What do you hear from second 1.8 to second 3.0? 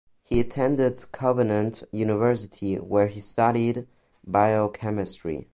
University